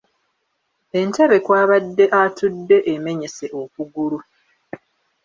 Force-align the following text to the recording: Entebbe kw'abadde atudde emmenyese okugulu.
Entebbe 0.99 1.37
kw'abadde 1.45 2.05
atudde 2.21 2.77
emmenyese 2.93 3.45
okugulu. 3.61 4.17